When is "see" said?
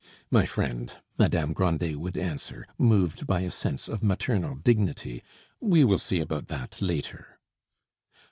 5.99-6.19